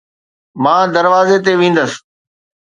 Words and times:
مان 0.63 0.85
دروازي 0.95 1.37
تي 1.45 1.53
ويندس 1.59 1.91